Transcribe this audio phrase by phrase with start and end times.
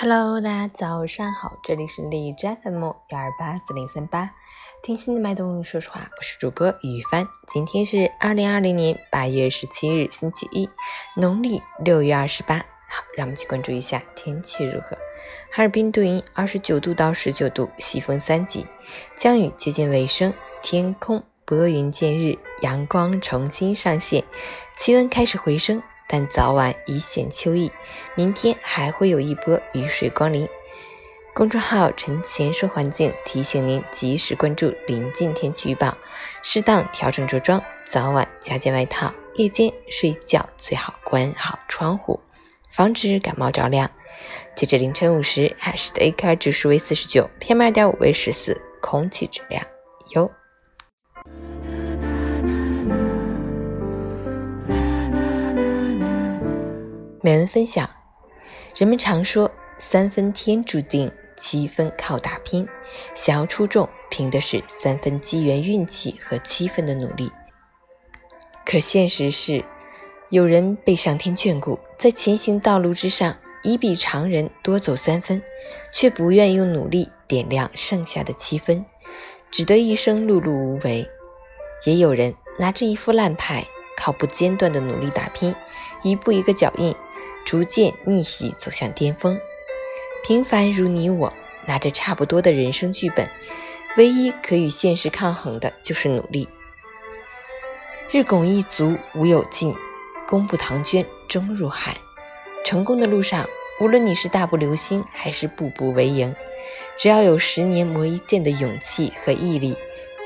[0.00, 4.30] Hello，大家早上好，这里是荔枝 FM 幺二八四零三八，
[4.80, 7.26] 听心的脉动，说实话，我是主播雨帆。
[7.48, 10.70] 今天是二零二零年八月十七日，星期一，
[11.16, 12.58] 农历六月二十八。
[12.86, 14.96] 好，让我们去关注一下天气如何。
[15.50, 18.68] 哈尔滨多云，二十九度到十九度，西风三级，
[19.16, 24.22] 降雨接近尾声，天空拨云见日，阳光重新上线，
[24.76, 27.70] 气温开始回升，但早晚已显秋意。
[28.16, 30.48] 明天还会有一波雨水光临。
[31.34, 35.96] 公众号“陈前说环境”提醒您及时关注临近天气预报，
[36.42, 42.18] 适当调整着装，早晚加件外套，夜间睡觉最好关好窗户。
[42.70, 43.88] 防止感冒着凉。
[44.56, 49.64] 截至凌晨五时，海市的 AQI 指数为四十九，PM 二点五为十四，空气质量
[50.16, 50.28] 优。
[57.20, 57.88] 美文分享：
[58.76, 62.66] 人们常说三分天注定，七分靠打拼。
[63.14, 67.30] 想要出众，凭的是三分机缘运气和七分的努力。
[68.64, 69.64] 可现实是。
[70.30, 75.42] 有人被上天眷顾，在前行道路之上，已比常人多走三分，
[75.90, 78.84] 却不愿用努力点亮剩下的七分，
[79.50, 81.08] 只得一生碌碌无为。
[81.86, 85.54] 也有人拿着一副烂牌，靠不间断的努力打拼，
[86.02, 86.94] 一步一个脚印，
[87.48, 89.40] 逐渐逆袭走向巅峰。
[90.22, 91.32] 平凡如你我，
[91.64, 93.26] 拿着差不多的人生剧本，
[93.96, 96.46] 唯一可与现实抗衡的就是努力。
[98.10, 99.74] 日拱一卒，无有尽。
[100.26, 101.96] 功不唐捐，终入海。
[102.66, 103.48] 成功的路上，
[103.80, 106.36] 无论你是大步流星还是步步为营，
[106.98, 109.74] 只要有十年磨一剑的勇气和毅力，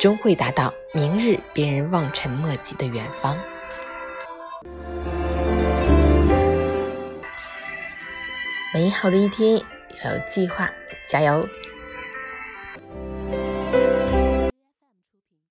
[0.00, 3.38] 终会达到明日别人望尘莫及的远方。
[8.74, 9.52] 美好的一天
[10.02, 10.70] 要，有计划，
[11.04, 11.46] 加油！